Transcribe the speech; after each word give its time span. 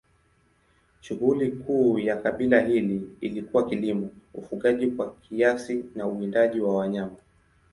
Shughuli 1.01 1.51
kuu 1.51 1.99
ya 1.99 2.15
kabila 2.17 2.59
hili 2.59 3.09
ilikuwa 3.21 3.69
kilimo, 3.69 4.09
ufugaji 4.33 4.87
kwa 4.87 5.11
kiasi 5.15 5.85
na 5.95 6.07
uwindaji 6.07 6.59
wa 6.59 6.75
wanyama. 6.75 7.15